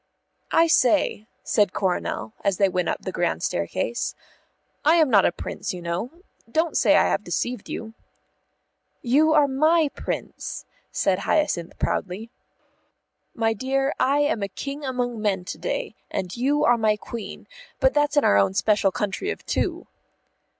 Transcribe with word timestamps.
"I 0.51 0.65
say," 0.65 1.27
said 1.43 1.73
Coronel, 1.73 2.33
as 2.43 2.57
they 2.57 2.67
went 2.69 2.89
up 2.89 3.03
the 3.03 3.11
grand 3.11 3.43
staircase, 3.43 4.15
"I 4.83 4.95
am 4.95 5.11
not 5.11 5.27
a 5.27 5.31
Prince, 5.31 5.75
you 5.75 5.81
know. 5.83 6.09
Don't 6.51 6.75
say 6.75 6.95
I 6.95 7.03
have 7.07 7.23
deceived 7.23 7.69
you." 7.69 7.93
"You 9.03 9.33
are 9.33 9.47
my 9.47 9.91
Prince," 9.93 10.65
said 10.91 11.19
Hyacinth 11.19 11.77
proudly. 11.77 12.31
"My 13.35 13.53
dear, 13.53 13.93
I 13.99 14.21
am 14.21 14.41
a 14.41 14.47
king 14.47 14.83
among 14.83 15.21
men 15.21 15.45
to 15.45 15.59
day, 15.59 15.93
and 16.09 16.35
you 16.35 16.65
are 16.65 16.79
my 16.79 16.97
queen, 16.97 17.45
but 17.79 17.93
that's 17.93 18.17
in 18.17 18.23
our 18.23 18.37
own 18.37 18.55
special 18.55 18.89
country 18.91 19.29
of 19.29 19.45
two." 19.45 19.85